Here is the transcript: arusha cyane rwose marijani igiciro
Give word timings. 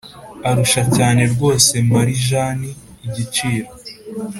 arusha 0.49 0.81
cyane 0.95 1.21
rwose 1.33 1.73
marijani 1.91 2.69
igiciro 3.05 3.69